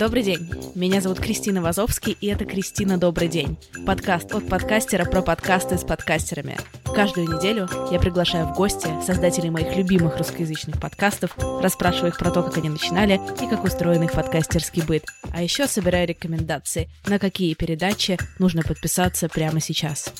[0.00, 0.50] Добрый день.
[0.74, 3.58] Меня зовут Кристина Вазовский, и это «Кристина, добрый день».
[3.84, 6.56] Подкаст от подкастера про подкасты с подкастерами.
[6.86, 12.42] Каждую неделю я приглашаю в гости создателей моих любимых русскоязычных подкастов, расспрашиваю их про то,
[12.42, 15.04] как они начинали и как устроен их подкастерский быт.
[15.34, 20.14] А еще собираю рекомендации, на какие передачи нужно подписаться прямо сейчас.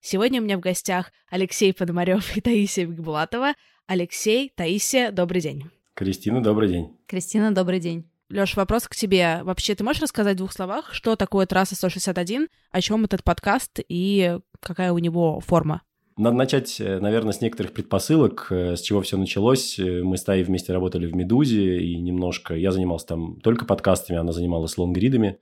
[0.00, 3.52] Сегодня у меня в гостях Алексей Пономарев и Таисия Бекбулатова.
[3.86, 5.64] Алексей, Таисия, добрый день.
[5.92, 6.96] Кристина, добрый день.
[7.06, 8.08] Кристина, добрый день.
[8.32, 9.40] Леш, вопрос к тебе.
[9.42, 13.80] Вообще, ты можешь рассказать в двух словах, что такое трасса 161, о чем этот подкаст
[13.86, 15.82] и какая у него форма?
[16.16, 19.78] Надо начать, э, наверное, с некоторых предпосылок, э, с чего все началось.
[19.78, 22.54] Э, мы с Таей вместе работали в «Медузе», и немножко...
[22.54, 25.38] Я занимался там только подкастами, она занималась лонгридами,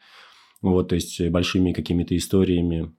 [0.61, 2.93] вот, то есть большими какими-то историями,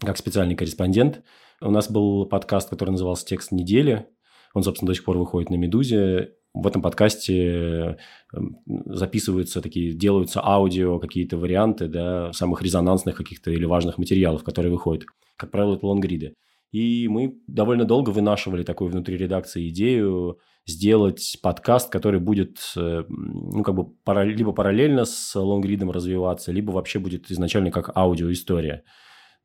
[0.00, 1.22] как специальный корреспондент.
[1.60, 4.06] У нас был подкаст, который назывался «Текст недели».
[4.54, 7.98] Он, собственно, до сих пор выходит на «Медузе» в этом подкасте
[8.32, 8.56] эм,
[8.86, 15.04] записываются такие, делаются аудио какие-то варианты, да, самых резонансных каких-то или важных материалов, которые выходят.
[15.36, 16.34] Как правило, это лонгриды.
[16.72, 23.62] И мы довольно долго вынашивали такую внутри редакции идею сделать подкаст, который будет, э, ну,
[23.62, 23.92] как бы
[24.24, 28.82] либо параллельно с лонгридом развиваться, либо вообще будет изначально как аудиоистория.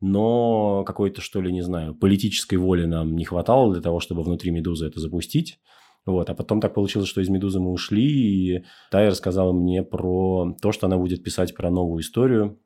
[0.00, 4.50] Но какой-то, что ли, не знаю, политической воли нам не хватало для того, чтобы внутри
[4.50, 5.60] «Медузы» это запустить.
[6.04, 6.30] Вот.
[6.30, 10.72] А потом так получилось, что из «Медузы» мы ушли, и Тая рассказала мне про то,
[10.72, 12.58] что она будет писать про новую историю,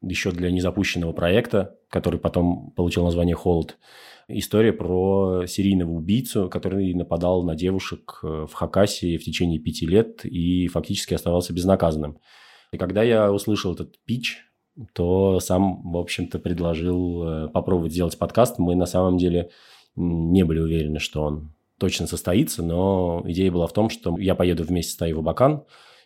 [0.00, 3.78] еще для незапущенного проекта, который потом получил название «Холод».
[4.26, 10.24] История про серийного убийцу, который нападал на девушек э, в Хакасии в течение пяти лет
[10.24, 12.18] и фактически оставался безнаказанным.
[12.72, 14.38] И когда я услышал этот пич,
[14.94, 18.58] то сам, в общем-то, предложил э, попробовать сделать подкаст.
[18.58, 19.50] Мы на самом деле
[19.94, 24.64] не были уверены, что он точно состоится, но идея была в том, что я поеду
[24.64, 25.64] вместе с Таей в Абакан,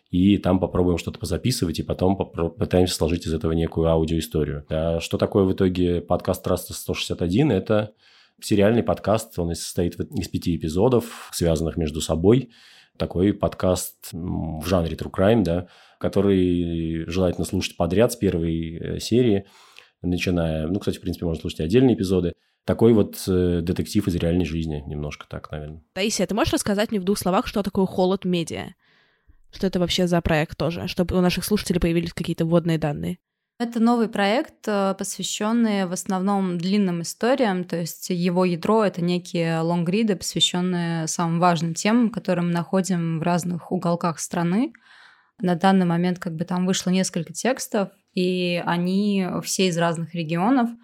[0.09, 4.65] и там попробуем что-то позаписывать, и потом попытаемся сложить из этого некую аудиоисторию.
[4.69, 7.51] А что такое в итоге подкаст Траста 161?
[7.51, 7.93] Это
[8.41, 12.49] сериальный подкаст, он состоит из пяти эпизодов, связанных между собой.
[12.97, 15.67] Такой подкаст в жанре True Crime, да,
[15.99, 19.45] который желательно слушать подряд с первой э, серии,
[20.01, 20.67] начиная...
[20.67, 22.33] Ну, кстати, в принципе, можно слушать отдельные эпизоды
[22.65, 25.81] такой вот э, детектив из реальной жизни, немножко так, наверное.
[25.93, 28.75] Таисия, ты можешь рассказать мне в двух словах, что такое холод медиа?
[29.51, 33.17] Что это вообще за проект тоже, чтобы у наших слушателей появились какие-то вводные данные?
[33.59, 39.59] Это новый проект, э, посвященный в основном длинным историям, то есть его ядро— это некие
[39.59, 44.71] лонгриды, посвященные самым важным темам, которые мы находим в разных уголках страны.
[45.41, 50.69] На данный момент как бы там вышло несколько текстов, и они все из разных регионов—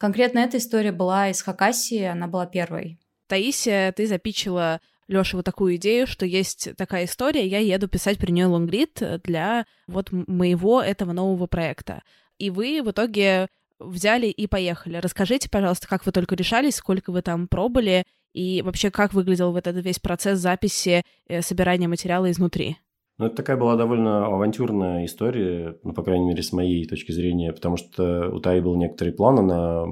[0.00, 2.98] Конкретно эта история была из Хакасии, она была первой.
[3.26, 8.30] Таисия, ты запичила Лёше вот такую идею, что есть такая история, я еду писать при
[8.30, 12.02] нее лонгрид для вот моего этого нового проекта.
[12.38, 13.48] И вы в итоге
[13.78, 14.96] взяли и поехали.
[14.96, 19.66] Расскажите, пожалуйста, как вы только решались, сколько вы там пробыли, и вообще как выглядел вот
[19.66, 22.78] этот весь процесс записи, э, собирания материала изнутри?
[23.20, 27.52] Ну, это такая была довольно авантюрная история, ну, по крайней мере, с моей точки зрения,
[27.52, 29.88] потому что у Таи был некоторый план, она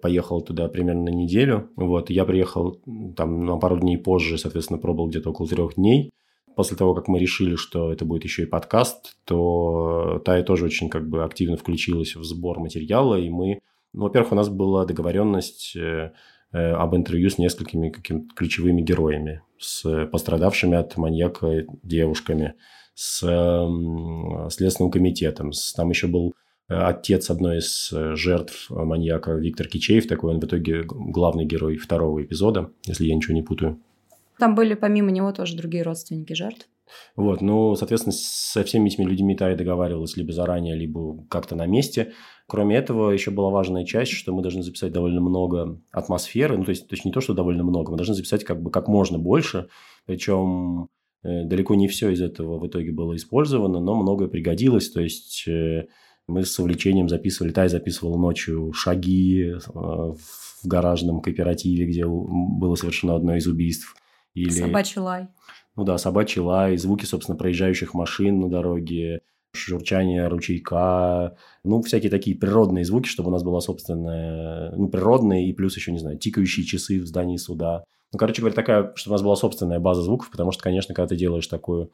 [0.00, 2.80] поехала туда примерно на неделю, вот, я приехал
[3.18, 6.10] там на пару дней позже, соответственно, пробовал где-то около трех дней,
[6.56, 10.88] после того, как мы решили, что это будет еще и подкаст, то Тая тоже очень
[10.88, 13.60] как бы активно включилась в сбор материала, и мы,
[13.92, 16.12] ну, во-первых, у нас была договоренность э,
[16.52, 22.54] об интервью с несколькими какими-то ключевыми героями, с пострадавшими от маньяка девушками,
[22.94, 23.20] с
[24.50, 25.52] Следственным комитетом.
[25.74, 26.34] Там еще был
[26.68, 31.76] э, отец одной из э, жертв маньяка Виктор Кичеев, такой он в итоге главный герой
[31.76, 33.80] второго эпизода, если я ничего не путаю.
[34.38, 36.68] Там были помимо него тоже другие родственники жертв.
[37.16, 42.12] Вот, ну, соответственно, со всеми этими людьми Тай договаривалась либо заранее, либо как-то на месте.
[42.46, 46.70] Кроме этого, еще была важная часть, что мы должны записать довольно много атмосферы, ну, то
[46.70, 49.18] есть, то есть не то, что довольно много, мы должны записать как бы как можно
[49.18, 49.68] больше,
[50.06, 50.88] причем
[51.22, 55.46] э, далеко не все из этого в итоге было использовано, но многое пригодилось, то есть
[55.46, 55.86] э,
[56.26, 60.16] мы с увлечением записывали, Тай записывал ночью шаги э, в
[60.64, 63.94] гаражном кооперативе, где было совершено одно из убийств.
[64.34, 64.50] Или...
[64.50, 65.28] Собачий лай.
[65.80, 69.22] Ну да, собачий лай, звуки, собственно, проезжающих машин на дороге,
[69.54, 75.54] журчание ручейка, ну, всякие такие природные звуки, чтобы у нас была собственная, ну, природные и
[75.54, 77.84] плюс еще, не знаю, тикающие часы в здании суда.
[78.12, 81.08] Ну, короче говоря, такая, чтобы у нас была собственная база звуков, потому что, конечно, когда
[81.08, 81.90] ты делаешь такую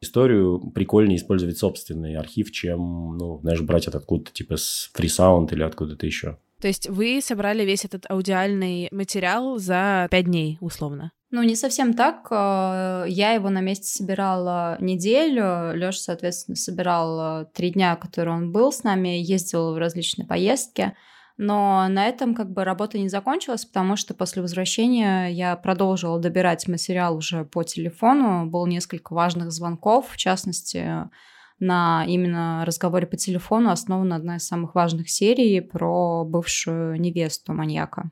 [0.00, 5.62] историю, прикольнее использовать собственный архив, чем, ну, знаешь, брать это откуда-то, типа с фрисаунд или
[5.62, 6.38] откуда-то еще.
[6.58, 11.12] То есть вы собрали весь этот аудиальный материал за пять дней, условно?
[11.36, 12.28] Ну, не совсем так.
[12.30, 15.74] Э, я его на месте собирала неделю.
[15.74, 20.96] Лёша, соответственно, собирал э, три дня, которые он был с нами, ездил в различные поездки.
[21.36, 26.66] Но на этом как бы работа не закончилась, потому что после возвращения я продолжила добирать
[26.68, 28.46] материал уже по телефону.
[28.46, 31.10] Было несколько важных звонков, в частности,
[31.58, 38.10] на именно разговоре по телефону основана одна из самых важных серий про бывшую невесту маньяка.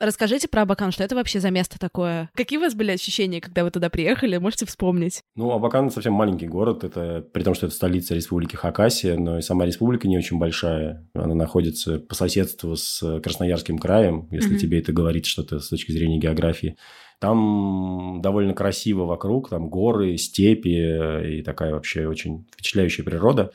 [0.00, 2.30] Расскажите про Абакан, что это вообще за место такое?
[2.34, 4.36] Какие у вас были ощущения, когда вы туда приехали?
[4.36, 5.22] Можете вспомнить?
[5.34, 9.42] Ну, Абакан совсем маленький город, это при том, что это столица республики Хакасия, но и
[9.42, 11.04] сама республика не очень большая.
[11.14, 14.58] Она находится по соседству с Красноярским краем, если mm-hmm.
[14.58, 16.76] тебе это говорит что-то с точки зрения географии.
[17.18, 23.52] Там довольно красиво вокруг, там горы, степи и такая вообще очень впечатляющая природа.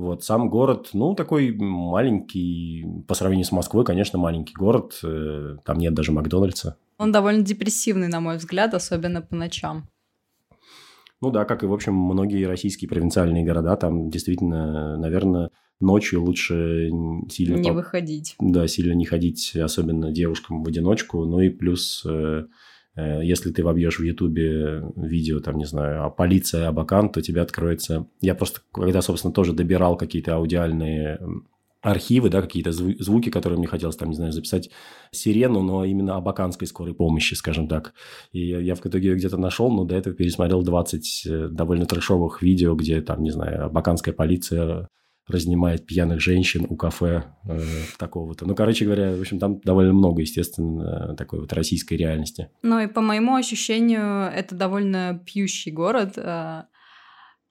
[0.00, 4.98] Вот сам город, ну, такой маленький, по сравнению с Москвой, конечно, маленький город.
[5.04, 6.78] Э, там нет даже Макдональдса.
[6.96, 9.90] Он довольно депрессивный, на мой взгляд, особенно по ночам.
[11.20, 15.50] Ну да, как и, в общем, многие российские провинциальные города, там действительно, наверное,
[15.80, 16.88] ночью лучше
[17.28, 17.56] сильно...
[17.56, 17.74] Не по...
[17.74, 18.36] выходить.
[18.38, 21.26] Да, сильно не ходить, особенно девушкам в одиночку.
[21.26, 22.46] Ну и плюс э,
[22.96, 28.06] если ты вобьешь в Ютубе видео, там, не знаю, о полиции Абакан, то тебе откроется...
[28.20, 31.18] Я просто, когда, собственно, тоже добирал какие-то аудиальные
[31.82, 34.70] архивы, да, какие-то звуки, которые мне хотелось, там, не знаю, записать
[35.12, 37.94] сирену, но именно абаканской скорой помощи, скажем так.
[38.32, 42.74] И я в итоге где-то нашел, но до этого пересмотрел 20 э, довольно трешовых видео,
[42.74, 44.88] где, там, не знаю, абаканская полиция
[45.28, 47.60] разнимает пьяных женщин у кафе э,
[47.98, 48.46] такого-то.
[48.46, 52.48] Ну, короче говоря, в общем, там довольно много, естественно, такой вот российской реальности.
[52.62, 56.14] Ну и по моему ощущению, это довольно пьющий город.
[56.16, 56.64] Э,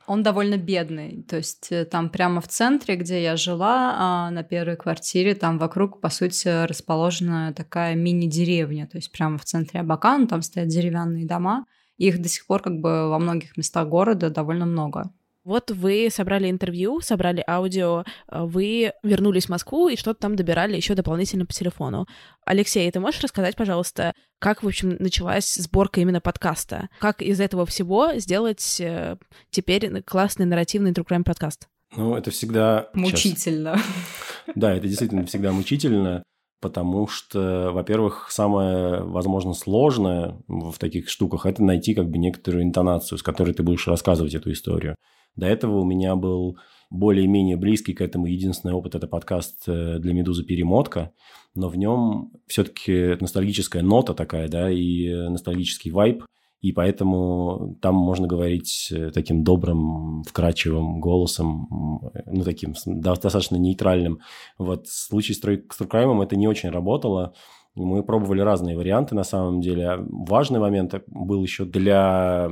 [0.09, 1.23] он довольно бедный.
[1.23, 5.59] То есть э, там прямо в центре, где я жила, а на первой квартире, там
[5.59, 8.87] вокруг, по сути, расположена такая мини-деревня.
[8.87, 11.65] То есть прямо в центре Абакана там стоят деревянные дома.
[11.97, 15.11] их до сих пор как бы во многих местах города довольно много.
[15.49, 20.75] Вот вы собрали интервью, собрали аудио, э, вы вернулись в Москву и что-то там добирали
[20.75, 22.05] еще дополнительно по телефону.
[22.45, 26.89] Алексей, ты можешь рассказать, пожалуйста, как, в общем, началась сборка именно подкаста?
[26.99, 29.17] Как из этого всего сделать э,
[29.49, 31.67] теперь классный нарративный True Crime подкаст?
[31.95, 32.89] Ну, это всегда...
[32.93, 33.77] Мучительно.
[33.77, 34.55] Сейчас...
[34.55, 36.21] Да, это действительно всегда мучительно,
[36.61, 43.17] потому что, во-первых, самое, возможно, сложное в таких штуках– это найти как бы некоторую интонацию,
[43.17, 44.95] с которой ты будешь рассказывать эту историю.
[45.35, 46.57] До этого у меня был
[46.89, 50.43] более-менее близкий к этому единственный опыт– это подкаст э, для «Медузы.
[50.43, 51.11] Перемотка»,
[51.55, 56.23] но в нем все-таки ностальгическая нота такая, да, и ностальгический вайб,
[56.61, 64.19] и поэтому там можно говорить э, таким добрым, вкрадчивым голосом, ну, таким достаточно нейтральным.
[64.57, 67.33] Вот в случае с True Crime это не очень работало,
[67.75, 69.97] мы пробовали разные варианты на самом деле.
[70.09, 72.49] Важный момент был еще для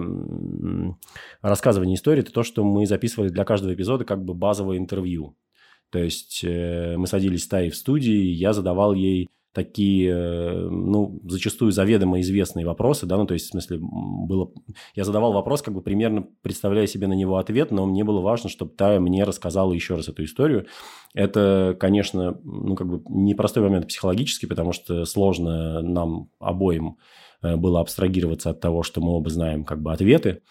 [1.42, 5.36] рассказывания истории, это то, что мы записывали для каждого эпизода как бы базовое интервью.
[5.90, 11.20] То есть э, мы садились с Таей в студии, я задавал ей такие, э, ну,
[11.28, 14.52] зачастую заведомо известные вопросы, да, ну, то есть, в смысле, было...
[14.94, 18.52] Я задавал вопрос, как бы примерно представляя себе на него ответ, но мне было важно,
[18.52, 20.68] чтобы Тая мне рассказала еще раз эту историю.
[21.16, 26.98] Это, конечно, ну, как бы непростой момент психологически, потому что сложно нам обоим
[27.42, 30.44] э, было абстрагироваться от того, что мы оба знаем как бы ответы,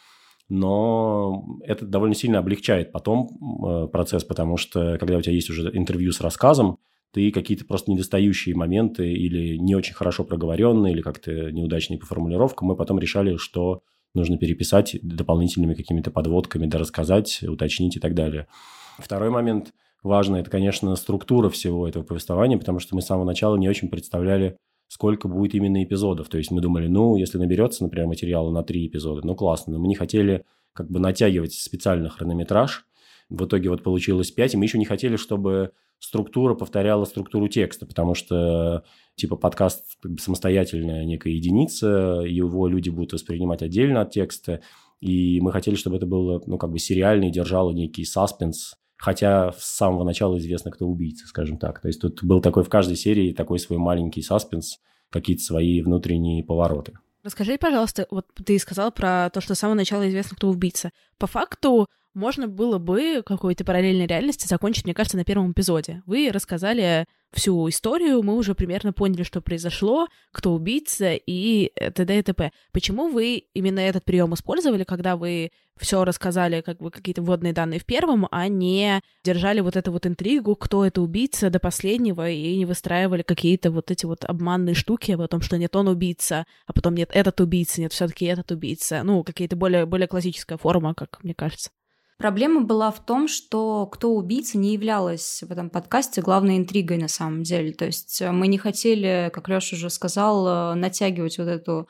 [0.48, 3.28] но это довольно сильно облегчает потом
[3.64, 6.80] э, процесс, потому что когда у тебя есть уже интервью с рассказом,
[7.12, 12.68] ты какие-то просто недостающие моменты или не очень хорошо проговоренные, или как-то неудачные по формулировкам,
[12.68, 13.82] мы потом решали, что
[14.14, 18.46] нужно переписать дополнительными какими-то подводками, да рассказать, уточнить и так далее.
[18.98, 19.72] Второй момент
[20.02, 23.88] важный– это, конечно, структура всего этого повествования, потому что мы с самого начала не очень
[23.88, 24.56] представляли,
[24.88, 26.28] сколько будет именно эпизодов.
[26.28, 29.74] То есть мы думали, ну, если наберется, например, материала на три эпизода, ну, классно.
[29.74, 32.86] Но мы не хотели как бы натягивать специально хронометраж.
[33.28, 37.86] В итоге вот получилось пять, и мы еще не хотели, чтобы структура повторяла структуру текста,
[37.86, 38.84] потому что
[39.16, 44.60] типа подкаст как бы самостоятельная некая единица, его люди будут воспринимать отдельно от текста,
[45.00, 49.52] и мы хотели, чтобы это было, ну, как бы сериально и держало некий саспенс, хотя
[49.52, 51.80] с самого начала известно, кто убийца, скажем так.
[51.80, 54.78] То есть тут был такой в каждой серии такой свой маленький саспенс,
[55.10, 56.92] какие-то свои внутренние повороты.
[57.22, 60.90] Расскажи, пожалуйста, вот ты сказал про то, что с самого начала известно, кто убийца.
[61.18, 66.02] По факту можно было бы какой-то параллельной реальности закончить, мне кажется, на первом эпизоде.
[66.06, 72.18] Вы рассказали всю историю, мы уже примерно поняли, что произошло, кто убийца и т.д.
[72.18, 72.52] и т.п.
[72.72, 77.80] Почему вы именно этот прием использовали, когда вы все рассказали, как бы какие-то вводные данные
[77.80, 82.56] в первом, а не держали вот эту вот интригу, кто это убийца до последнего, и
[82.56, 86.72] не выстраивали какие-то вот эти вот обманные штуки о том, что нет, он убийца, а
[86.72, 89.02] потом нет, этот убийца, нет, все таки этот убийца.
[89.02, 91.70] Ну, какие-то более, более классическая форма, как мне кажется.
[92.18, 97.08] Проблема была в том, что кто убийца не являлась в этом подкасте главной интригой на
[97.08, 97.72] самом деле.
[97.72, 101.88] То есть э, мы не хотели, как Леша уже сказал, э, натягивать вот эту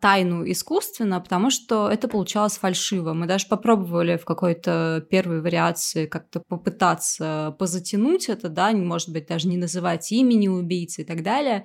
[0.00, 3.12] тайну искусственно, потому что это получалось фальшиво.
[3.12, 9.46] Мы даже попробовали в какой-то первой вариации как-то попытаться позатянуть это, да, может быть, даже
[9.46, 11.64] не называть имени убийцы и так далее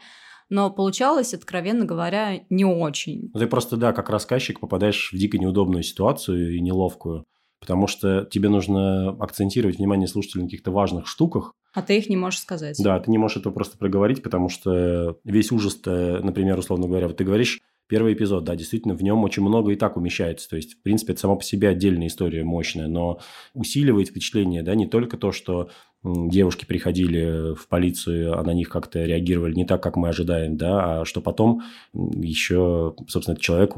[0.50, 3.32] но получалось, откровенно говоря, не очень.
[3.32, 7.26] Ты просто, да, как рассказчик попадаешь в дико неудобную ситуацию и неловкую
[7.64, 11.54] потому что тебе нужно акцентировать внимание слушателей на каких-то важных штуках.
[11.74, 12.78] А ты их не можешь сказать.
[12.84, 17.16] Да, ты не можешь этого просто проговорить, потому что весь ужас, например, условно говоря, вот
[17.16, 20.50] ты говоришь, первый эпизод, да, действительно, в нем очень много и так умещается.
[20.50, 23.20] То есть, в принципе, это сама по себе отдельная история мощная, но
[23.54, 25.70] усиливает впечатление, да, не только то, что
[26.04, 31.02] девушки приходили в полицию, а на них как-то реагировали не так, как мы ожидаем, да,
[31.02, 31.62] а что потом
[31.94, 33.74] еще, собственно, этот человек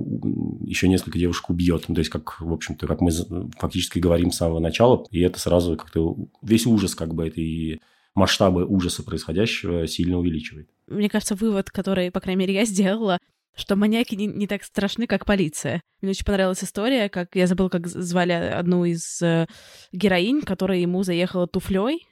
[0.66, 1.86] еще несколько девушек убьет.
[1.88, 3.12] Ну, то есть, как, в общем-то, как мы
[3.60, 7.80] фактически говорим с самого начала, и это сразу как-то весь ужас как бы этой
[8.16, 10.70] масштабы ужаса происходящего сильно увеличивает.
[10.88, 13.20] Мне кажется, вывод, который, по крайней мере, я сделала,
[13.56, 15.82] что маньяки не, не так страшны, как полиция.
[16.02, 19.48] Мне очень понравилась история, как я забыла, как звали одну из э,
[19.92, 22.06] героинь, которая ему заехала туфлей.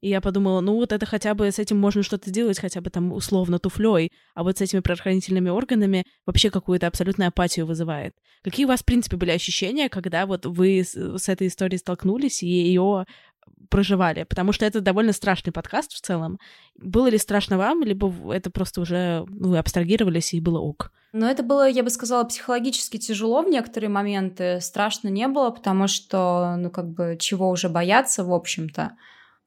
[0.00, 2.90] И я подумала, ну вот это хотя бы с этим можно что-то сделать, хотя бы
[2.90, 8.12] там условно туфлей, а вот с этими правоохранительными органами вообще какую-то абсолютную апатию вызывает.
[8.42, 12.42] Какие у вас, в принципе, были ощущения, когда вот вы с, с этой историей столкнулись
[12.42, 13.06] и ее
[13.70, 16.38] проживали, потому что это довольно страшный подкаст в целом.
[16.76, 20.92] Было ли страшно вам, либо это просто уже ну, вы абстрагировались и было ок?
[21.12, 24.60] Но это было, я бы сказала, психологически тяжело в некоторые моменты.
[24.60, 28.96] Страшно не было, потому что, ну, как бы, чего уже бояться, в общем-то.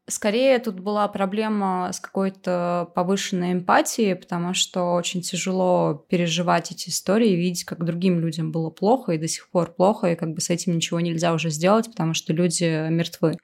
[0.10, 7.36] Скорее, тут была проблема с какой-то повышенной эмпатией, потому что очень тяжело переживать эти истории,
[7.36, 10.50] видеть, как другим людям было плохо и до сих пор плохо, и как бы с
[10.50, 13.38] этим ничего нельзя уже сделать, потому что люди мертвы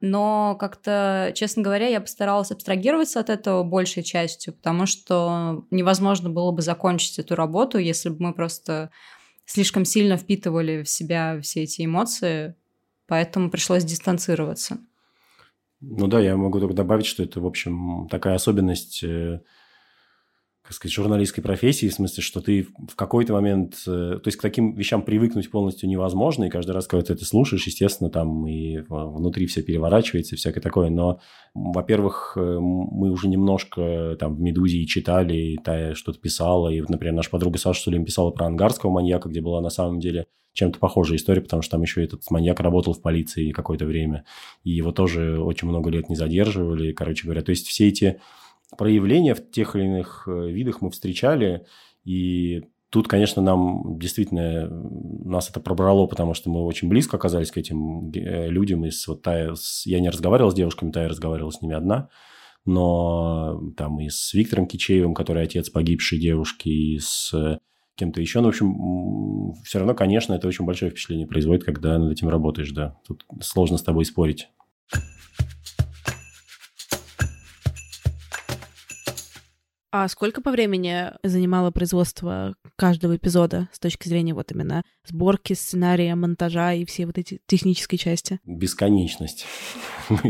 [0.00, 6.50] но как-то, честно говоря, я постаралась абстрагироваться от этого большей частью, потому что невозможно было
[6.52, 8.90] бы закончить эту работу, если бы мы просто
[9.44, 12.54] слишком сильно впитывали в себя все эти эмоции,
[13.06, 14.78] поэтому пришлось дистанцироваться.
[15.80, 19.40] Ну да, я могу только добавить, что это, в общем, такая особенность э,
[20.70, 23.74] как сказать, журналистской профессии, в смысле, что ты в какой-то момент...
[23.88, 27.24] Э, то есть к таким вещам привыкнуть полностью невозможно, и каждый раз, когда ты это
[27.24, 30.88] слушаешь, естественно, там и внутри все переворачивается, всякое такое.
[30.88, 31.18] Но,
[31.54, 36.80] во-первых, э, мы уже немножко там в «Медузе» и читали, и та что-то писала, и,
[36.82, 40.78] например, наша подруга Саша Сулим писала про ангарского маньяка, где была на самом деле чем-то
[40.78, 44.24] похожая история, потому что там еще этот маньяк работал в полиции какое-то время,
[44.62, 47.42] и его тоже очень много лет не задерживали, короче говоря.
[47.42, 48.20] То есть все эти
[48.76, 51.66] проявления в тех или иных э, видах мы встречали,
[52.04, 57.58] и тут, конечно, нам действительно нас это пробрало, потому что мы очень близко оказались к
[57.58, 58.84] этим э, людям.
[58.84, 62.08] И с, вот Тая, с, я не разговаривал с девушками, Тая разговаривала с ними одна.
[62.66, 67.58] Но там и с Виктором Кичеевым, который отец погибшей девушки, и с
[67.94, 68.40] кем-то еще.
[68.40, 72.72] Ну, в общем, все равно, конечно, это очень большое впечатление производит, когда над этим работаешь,
[72.72, 72.96] да.
[73.06, 74.48] Тут сложно с тобой спорить.
[79.92, 86.14] А сколько по времени занимало производство каждого эпизода с точки зрения вот именно сборки, сценария,
[86.14, 88.38] монтажа и всей вот эти технической части?
[88.44, 89.46] Бесконечность.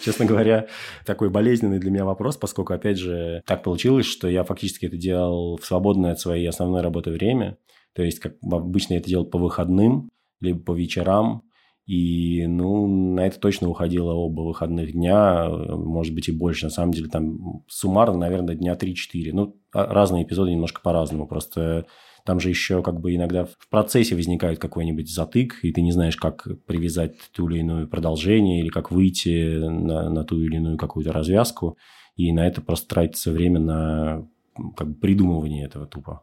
[0.00, 0.66] Честно говоря,
[1.06, 5.56] такой болезненный для меня вопрос, поскольку, опять же, так получилось, что я фактически это делал
[5.56, 7.56] в свободное от своей основной работы время.
[7.94, 11.44] То есть, как обычно я это делал по выходным, либо по вечерам,
[11.90, 16.66] и, ну, на это точно уходило оба выходных дня, может быть, и больше.
[16.66, 19.32] На самом деле, там суммарно, наверное, дня 3-4.
[19.32, 21.26] Ну, а, разные эпизоды немножко по-разному.
[21.26, 21.86] Просто
[22.24, 26.14] там же еще как бы иногда в процессе возникает какой-нибудь затык, и ты не знаешь,
[26.14, 31.12] как привязать ту или иную продолжение, или как выйти на, на ту или иную какую-то
[31.12, 31.76] развязку.
[32.14, 34.28] И на это просто тратится время на
[34.76, 36.22] как бы придумывание этого тупо.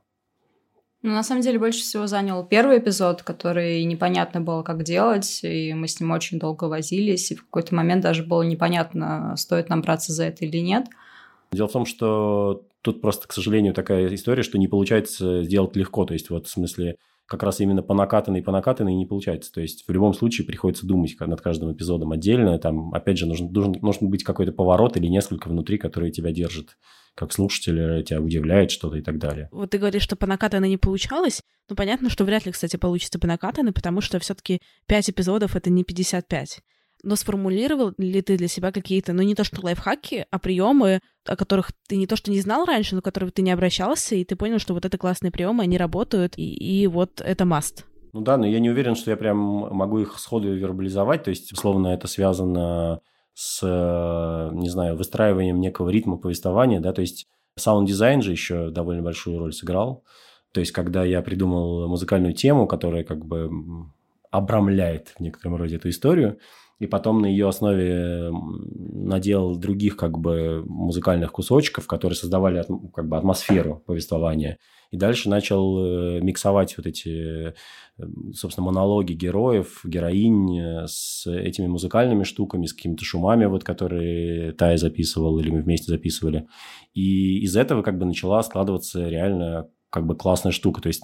[1.03, 5.73] Ну, на самом деле, больше всего занял первый эпизод, который непонятно было, как делать, и
[5.73, 9.81] мы с ним очень долго возились, и в какой-то момент даже было непонятно, стоит нам
[9.81, 10.87] браться за это или нет.
[11.51, 16.05] Дело в том, что тут просто, к сожалению, такая история, что не получается сделать легко.
[16.05, 19.51] То есть, вот в смысле, как раз именно по накатанной по накатанной не получается.
[19.51, 22.57] То есть в любом случае приходится думать над каждым эпизодом отдельно.
[22.57, 26.77] Там, опять же, нужен, должен, должен быть какой-то поворот или несколько внутри, которые тебя держат
[27.15, 29.49] как слушателя, тебя удивляет что-то и так далее.
[29.51, 31.41] Вот ты говоришь, что по накатанной не получалось.
[31.67, 35.55] Ну, понятно, что вряд ли, кстати, получится по накатанной, потому что все таки 5 эпизодов—
[35.57, 36.61] это не 55.
[37.03, 41.35] Но сформулировал ли ты для себя какие-то, ну не то что лайфхаки, а приемы, о
[41.35, 44.35] которых ты не то что не знал раньше, но которых ты не обращался, и ты
[44.35, 47.85] понял, что вот это классные приемы, они работают, и, и вот это маст.
[48.13, 51.51] Ну да, но я не уверен, что я прям могу их сходу вербализовать, то есть,
[51.51, 53.01] условно, это связано
[53.35, 57.27] с, не знаю, выстраиванием некого ритма повествования, да, то есть
[57.57, 60.03] саунд-дизайн же еще довольно большую роль сыграл,
[60.51, 63.51] то есть, когда я придумал музыкальную тему, которая как бы
[64.31, 66.39] обрамляет в некотором роде эту историю,
[66.79, 73.17] и потом на ее основе наделал других как бы музыкальных кусочков, которые создавали как бы
[73.17, 74.59] атмосферу повествования.
[74.91, 77.53] И дальше начал э, миксовать вот эти, э,
[78.33, 84.77] собственно, монологи героев, героинь э, с этими музыкальными штуками, с какими-то шумами, вот, которые Тая
[84.77, 86.47] записывал или мы вместе записывали.
[86.93, 90.81] И из этого как бы начала складываться реально как бы классная штука.
[90.81, 91.03] То есть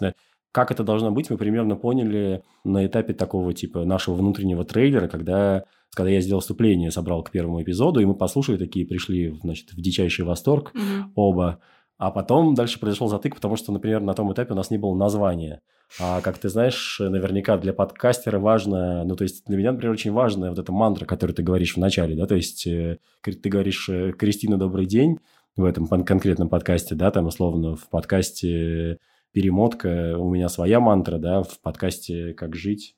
[0.54, 5.64] как это должно быть, мы примерно поняли на этапе такого типа нашего внутреннего трейлера, когда,
[5.96, 9.82] когда я сделал вступление, собрал к первому эпизоду, и мы послушали такие, пришли значит, в
[9.82, 11.04] дичайший восторг mm-hmm.
[11.16, 11.60] оба.
[11.98, 14.96] А потом дальше произошел затык, потому что, например, на том этапе у нас не было
[14.96, 15.62] названия.
[16.00, 20.12] А как ты знаешь, наверняка для подкастера важно, ну, то есть для меня, например, очень
[20.12, 23.90] важная вот эта мантра, которую ты говоришь в начале, да, то есть э, ты говоришь
[23.90, 25.18] э, «Кристина, добрый день»
[25.56, 29.00] в этом конкретном подкасте, да, там условно в подкасте
[29.34, 30.18] перемотка.
[30.18, 32.96] У меня своя мантра, да, в подкасте «Как жить».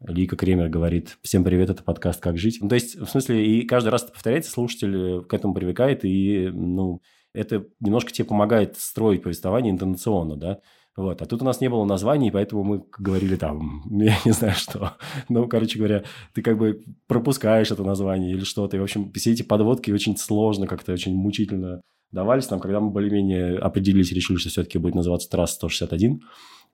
[0.00, 2.58] Лика Кремер говорит, всем привет, это подкаст «Как жить».
[2.60, 6.50] Ну, то есть, в смысле, и каждый раз это повторяется, слушатель к этому привыкает, и,
[6.52, 7.00] ну,
[7.32, 10.58] это немножко тебе помогает строить повествование интонационно, да.
[10.96, 11.20] Вот.
[11.22, 14.92] А тут у нас не было названий, поэтому мы говорили там, я не знаю что.
[15.28, 18.76] Ну, короче говоря, ты как бы пропускаешь это название или что-то.
[18.76, 21.80] И, в общем, все эти подводки очень сложно, как-то очень мучительно
[22.14, 26.22] давались нам, когда мы более-менее определились, решили, что все-таки будет называться трасса 161,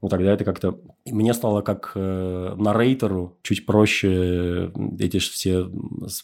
[0.03, 0.79] ну, тогда это как-то...
[1.07, 5.71] Мне стало как э, нарейтору чуть проще эти все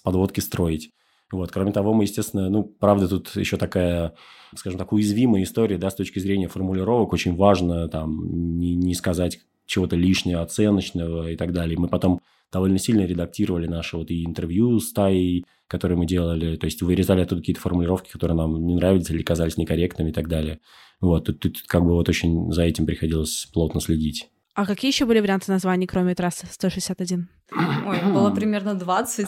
[0.02, 0.92] подводки строить.
[1.32, 1.50] Вот.
[1.50, 4.14] Кроме того, мы, естественно, ну, правда, тут еще такая,
[4.54, 7.12] скажем так, уязвимая история, да, с точки зрения формулировок.
[7.12, 11.78] Очень важно там не, не сказать чего-то лишнего, оценочного и так далее.
[11.78, 12.20] Мы потом
[12.52, 17.22] довольно сильно редактировали наши вот и интервью с Таей, которые мы делали, то есть вырезали
[17.22, 20.60] оттуда какие-то формулировки, которые нам не нравились или казались некорректными и так далее.
[21.00, 24.28] Вот, тут, тут как бы вот очень за этим приходилось плотно следить.
[24.54, 27.28] А какие еще были варианты названий, кроме трассы 161?
[27.52, 29.26] Ой, было примерно 20.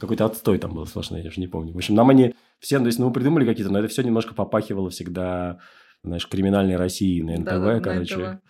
[0.00, 1.72] Какой-то отстой там был сложный, я уже не помню.
[1.72, 4.34] В общем, нам они все, то есть, ну, мы придумали какие-то, но это все немножко
[4.34, 5.60] попахивало всегда,
[6.02, 8.16] знаешь, криминальной России на НТВ, да, короче.
[8.16, 8.42] На НТВ.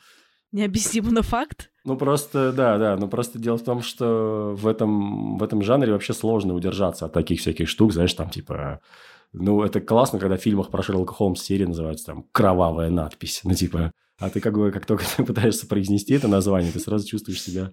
[0.52, 1.70] Необъяснимо, но факт.
[1.84, 2.96] Ну, просто, да, да.
[2.96, 7.12] Но просто дело в том, что в этом, в этом жанре вообще сложно удержаться от
[7.12, 8.80] таких всяких штук, знаешь, там, типа...
[9.36, 13.40] Ну, это классно, когда в фильмах про Шерлока Холмс серии называется там «Кровавая надпись».
[13.42, 17.06] Ну, типа, а ты как бы, как только ты пытаешься произнести это название, ты сразу
[17.06, 17.72] чувствуешь себя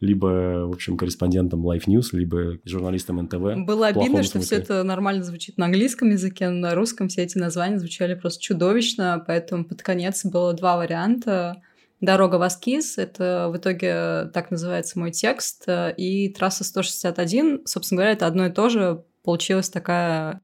[0.00, 3.64] либо, в общем, корреспондентом Life News, либо журналистом НТВ.
[3.64, 7.38] Было обидно, что все это нормально звучит на английском языке, но на русском все эти
[7.38, 11.62] названия звучали просто чудовищно, поэтому под конец было два варианта–
[12.02, 18.12] Дорога в Аскиз— это в итоге так называется мой текст, и трасса 161, собственно говоря,
[18.12, 19.04] это одно и то же.
[19.22, 20.40] Получилась такая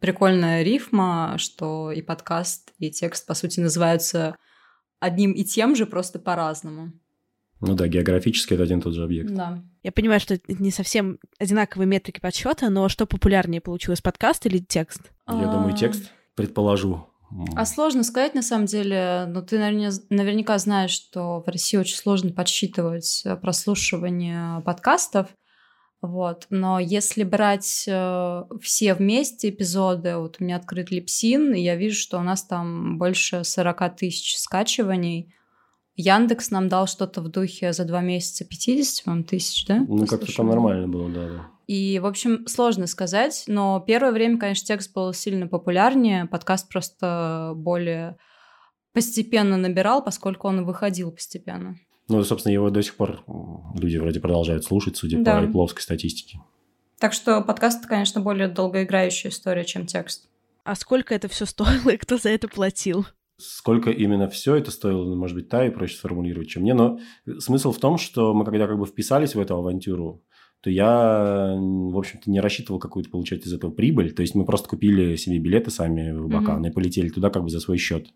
[0.00, 4.36] прикольная рифма, что и подкаст, и текст, по сути, называются
[5.00, 6.92] одним и тем же, просто по-разному.
[7.60, 9.34] Ну да, географически это один и тот же объект.
[9.34, 9.64] Да.
[9.82, 14.58] Я понимаю, что это не совсем одинаковые метрики подсчета, но что популярнее получилось, подкаст или
[14.58, 15.10] текст?
[15.26, 17.08] Я думаю, текст, предположу.
[17.54, 22.32] А сложно сказать, на самом деле, но ты наверняка знаешь, что в России очень сложно
[22.32, 25.28] подсчитывать э, прослушивание подкастов.
[26.00, 26.46] Вот.
[26.48, 31.98] Но если брать э, все вместе эпизоды, вот у меня открыт Липсин, и я вижу,
[31.98, 35.34] что у нас там больше 40 тысяч скачиваний.
[35.98, 39.84] Яндекс нам дал что-то в духе за два месяца 50 вам тысяч, да?
[39.88, 41.48] Ну, как-то там нормально было, да, да.
[41.66, 47.52] И, в общем, сложно сказать, но первое время, конечно, текст был сильно популярнее, подкаст просто
[47.56, 48.16] более
[48.92, 51.76] постепенно набирал, поскольку он выходил постепенно.
[52.06, 53.24] Ну, собственно, его до сих пор
[53.74, 55.40] люди вроде продолжают слушать, судя да.
[55.40, 56.38] по ипловской статистике.
[57.00, 60.28] Так что подкаст, конечно, более долгоиграющая история, чем текст.
[60.62, 63.04] А сколько это все стоило и кто за это платил?
[63.40, 66.74] Сколько именно все это стоило, может быть, Тае проще сформулировать, чем мне.
[66.74, 66.98] Но
[67.38, 70.24] смысл в том, что мы когда как бы вписались в эту авантюру,
[70.60, 74.12] то я, в общем-то, не рассчитывал какую-то получать из этого прибыль.
[74.12, 76.68] То есть мы просто купили себе билеты сами в Бакан mm-hmm.
[76.68, 78.08] и полетели туда как бы за свой счет.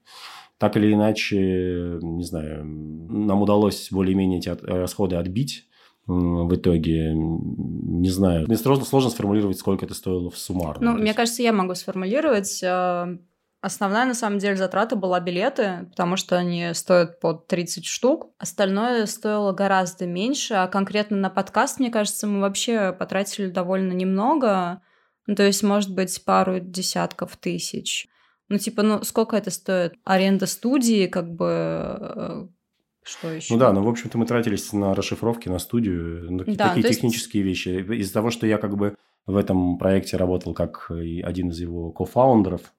[0.59, 5.69] Так или иначе, не знаю, нам удалось более-менее эти расходы отбить
[6.07, 10.93] в итоге, не знаю, мне сложно, сложно сформулировать, сколько это стоило в суммарно.
[10.93, 12.61] Ну, мне кажется, я могу сформулировать.
[13.63, 18.33] Основная, на самом деле, затрата была билеты, потому что они стоят под 30 штук.
[18.37, 24.83] Остальное стоило гораздо меньше, а конкретно на подкаст, мне кажется, мы вообще потратили довольно немного.
[25.29, 28.09] Ну, то есть, может быть, пару десятков тысяч.
[28.49, 29.95] Ну, типа, ну, сколько это стоит?
[30.03, 32.47] Аренда студии, как бы, э,
[33.05, 33.55] что еще?
[33.55, 37.49] Ну да, ну, в общем-то, мы тратились на расшифровки, на студию, на да, такие технические
[37.49, 37.67] есть...
[37.67, 37.93] вещи.
[38.01, 42.73] Из-за того, что я как бы в этом проекте работал как один из его кофаундеров,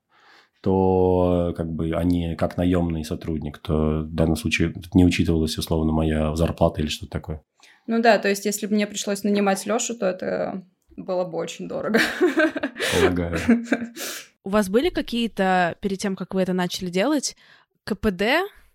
[0.63, 6.34] то как бы они как наемный сотрудник, то в данном случае не учитывалась условно моя
[6.36, 7.43] зарплата или что-то такое.
[7.86, 10.63] Ну да, то есть если бы мне пришлось нанимать Лешу, то это
[10.95, 11.99] было бы очень дорого.
[12.97, 13.38] Полагаю.
[14.45, 17.36] У вас были какие-то, перед тем, как вы это начали делать,
[17.84, 18.23] КПД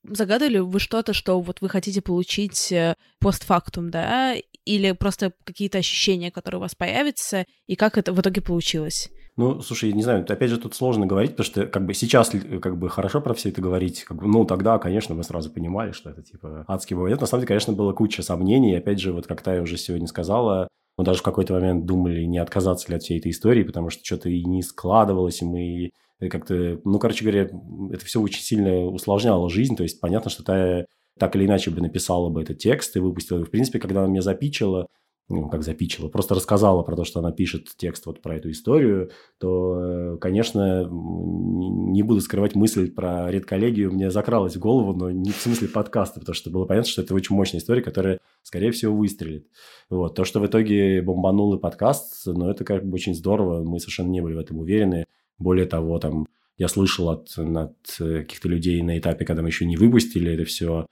[0.04, 6.30] Загадывали вы что-то, что вот вы хотите получить э, постфактум, да, или просто какие-то ощущения,
[6.30, 9.10] которые у вас появятся, и как это в итоге получилось?
[9.38, 12.76] Ну, слушай, не знаю, опять же, тут сложно говорить, потому что как бы сейчас как
[12.76, 14.02] бы хорошо про все это говорить.
[14.02, 17.20] Как бы, ну, тогда, конечно, мы сразу понимали, что это типа адский момент.
[17.20, 18.72] На самом деле, конечно, было куча сомнений.
[18.72, 22.24] И, опять же, вот как Тая уже сегодня сказала, мы даже в какой-то момент думали,
[22.24, 26.28] не отказаться ли от всей этой истории, потому что что-то и не складывалось, и мы
[26.28, 27.48] как-то, ну, короче говоря,
[27.92, 29.76] это все очень сильно усложняло жизнь.
[29.76, 30.84] То есть понятно, что та
[31.16, 33.44] так или иначе бы написала бы этот текст и выпустила.
[33.44, 34.88] В принципе, когда она меня запичила,
[35.28, 39.10] ну, как запичила, просто рассказала про то, что она пишет текст вот про эту историю,
[39.38, 45.36] то, конечно, не буду скрывать мысль про редколлегию, мне закралась в голову, но не в
[45.36, 49.46] смысле подкаста, потому что было понятно, что это очень мощная история, которая, скорее всего, выстрелит.
[49.90, 50.14] Вот.
[50.14, 54.08] То, что в итоге бомбанул и подкаст, ну, это как бы очень здорово, мы совершенно
[54.08, 55.04] не были в этом уверены.
[55.38, 59.76] Более того, там, я слышал от, от каких-то людей на этапе, когда мы еще не
[59.76, 60.86] выпустили это все,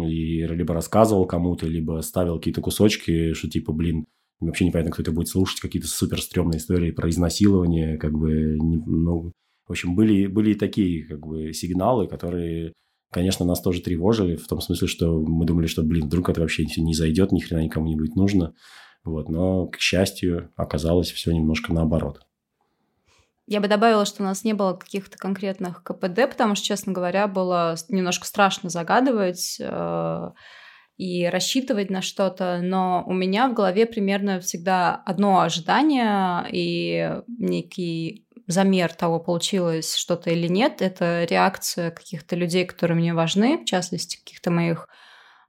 [0.00, 4.06] и либо рассказывал кому-то, либо ставил какие-то кусочки, что типа, блин,
[4.40, 8.76] вообще непонятно, кто это будет слушать, какие-то супер стрёмные истории про изнасилование, как бы, не,
[8.84, 9.32] ну,
[9.66, 12.72] в общем, были, были и такие, как бы, сигналы, которые,
[13.12, 16.66] конечно, нас тоже тревожили, в том смысле, что мы думали, что, блин, вдруг это вообще
[16.76, 18.54] не зайдет, ни хрена никому не будет нужно,
[19.04, 22.20] вот, но, к счастью, оказалось все немножко наоборот.
[23.46, 27.26] Я бы добавила, что у нас не было каких-то конкретных КПД, потому что, честно говоря,
[27.26, 30.30] было немножко страшно загадывать э,
[30.96, 38.26] и рассчитывать на что-то, но у меня в голове примерно всегда одно ожидание и некий
[38.46, 44.18] замер того, получилось что-то или нет, это реакция каких-то людей, которые мне важны, в частности,
[44.18, 44.86] каких-то моих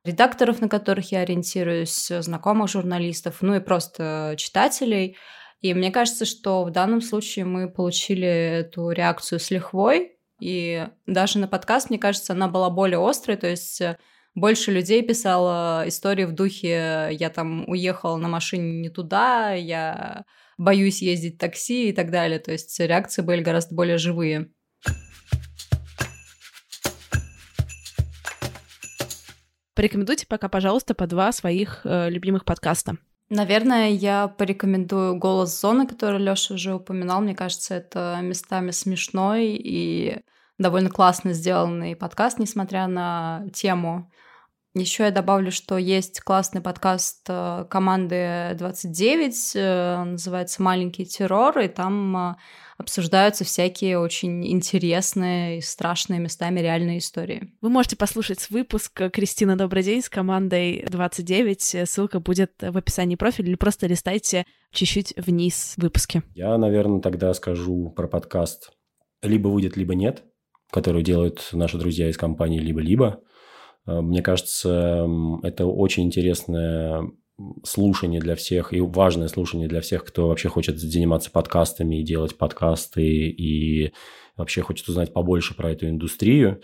[0.03, 5.15] редакторов, на которых я ориентируюсь, знакомых журналистов, ну и просто читателей–
[5.63, 11.39] и мне кажется, что в данном случае мы получили эту реакцию с лихвой, и даже
[11.39, 13.97] на подкаст, мне кажется, она была более острой, то есть э,
[14.35, 20.25] больше людей писало истории в духе «я там уехал на машине не туда», «я
[20.57, 22.39] боюсь ездить такси» и так далее.
[22.39, 24.51] То есть реакции были гораздо более живые.
[29.75, 32.97] Порекомендуйте пока, пожалуйста, по два своих э, любимых подкаста.
[33.29, 37.21] Наверное, я порекомендую «Голос зоны», который Лёша уже упоминал.
[37.21, 40.21] Мне кажется, это местами смешной и
[40.57, 44.11] довольно классно сделанный подкаст, несмотря на тему.
[44.75, 51.67] Еще я добавлю, что есть классный подкаст э, команды 29, э, называется «Маленький террор», и
[51.67, 52.35] там э,
[52.79, 57.53] обсуждаются всякие очень интересные и страшные местами реальные истории.
[57.61, 61.87] Вы можете послушать выпуск «Кристина, добрый день» с командой 29.
[61.87, 66.23] Ссылка будет в описании профиля или просто листайте чуть-чуть вниз выпуски.
[66.33, 68.71] Я, наверное, тогда скажу про подкаст
[69.21, 70.23] «Либо выйдет, либо нет»,
[70.71, 73.21] который делают наши друзья из компании «Либо-либо».
[73.85, 75.07] Мне кажется,
[75.43, 77.11] это очень интересная
[77.63, 82.37] слушание для всех и важное слушание для всех, кто вообще хочет заниматься подкастами и делать
[82.37, 83.91] подкасты и
[84.37, 86.61] вообще хочет узнать побольше про эту индустрию.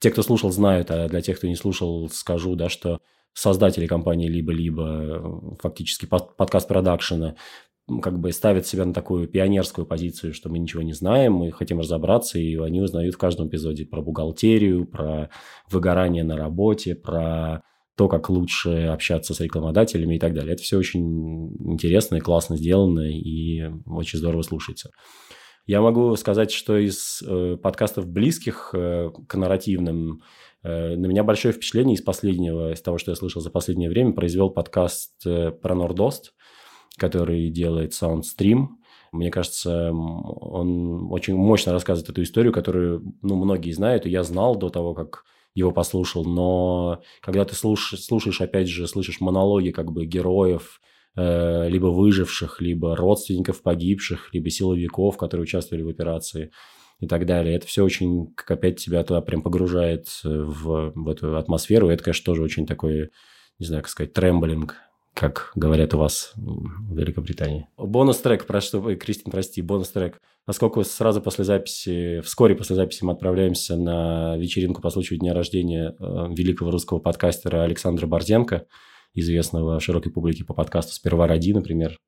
[0.00, 3.00] Те, кто слушал, знают, а для тех, кто не слушал, скажу, да, что
[3.32, 7.36] создатели компании либо-либо, фактически подкаст продакшена,
[8.02, 11.80] как бы ставят себя на такую пионерскую позицию, что мы ничего не знаем, мы хотим
[11.80, 15.30] разобраться, и они узнают в каждом эпизоде про бухгалтерию, про
[15.70, 17.62] выгорание на работе, про
[17.96, 20.54] то, как лучше общаться с рекламодателями и так далее.
[20.54, 24.90] Это все очень интересно и классно сделано, и очень здорово слушается.
[25.66, 30.22] Я могу сказать, что из э, подкастов близких э, к нарративным
[30.62, 34.12] э, на меня большое впечатление из последнего, из того, что я слышал за последнее время,
[34.12, 36.32] произвел подкаст э, про Нордост.
[36.98, 38.66] Который делает SoundStream.
[39.12, 44.56] Мне кажется, он очень мощно рассказывает эту историю, которую ну, многие знают, и я знал
[44.56, 46.24] до того, как его послушал.
[46.24, 50.80] Но когда ты слушаешь, слушаешь опять же, слышишь монологи как бы героев,
[51.16, 56.50] э, либо выживших, либо родственников погибших, либо силовиков, которые участвовали в операции
[57.00, 57.56] и так далее.
[57.56, 61.90] Это все очень, как опять тебя туда прям погружает в, в эту атмосферу.
[61.90, 63.10] И это, конечно, тоже очень такой,
[63.58, 64.76] не знаю, как сказать, тремблинг
[65.18, 67.66] как говорят у вас в Великобритании.
[67.76, 70.20] Бонус-трек, прошу, Кристин, прости, бонус-трек.
[70.44, 75.96] Поскольку сразу после записи, вскоре после записи мы отправляемся на вечеринку по случаю дня рождения
[75.98, 78.66] э, великого русского подкастера Александра Борзенко,
[79.12, 81.98] известного широкой публике по подкасту «Сперва ради», например,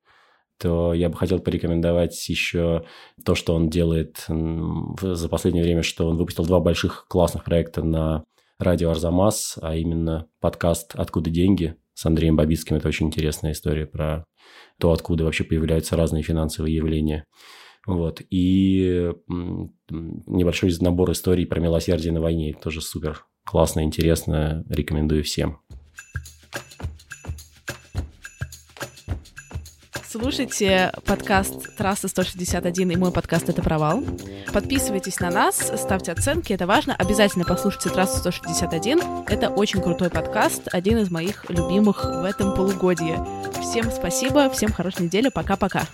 [0.57, 2.85] то я бы хотел порекомендовать еще
[3.25, 8.23] то, что он делает за последнее время, что он выпустил два больших классных проекта на
[8.61, 12.77] радио Арзамас, а именно подкаст «Откуда деньги», с Андреем Бабицким.
[12.77, 14.25] Это очень интересная история про
[14.79, 17.27] то, откуда вообще появляются разные финансовые явления.
[17.87, 18.23] Вот.
[18.31, 19.13] И
[19.91, 22.55] небольшой набор историй про милосердие на войне.
[22.55, 24.65] Тоже супер классно, интересно.
[24.71, 25.61] Рекомендую всем.
[30.11, 34.03] Слушайте подкаст «Трасса 161» и мой подкаст «Это провал».
[34.53, 36.97] Подписывайтесь на нас, ставьте оценки, это важно.
[36.97, 39.27] Обязательно послушайте «Трассу 161».
[39.29, 43.21] Это очень крутой подкаст, один из моих любимых в этом полугодии.
[43.63, 45.87] Всем спасибо, всем хорошей недели, пока-пока.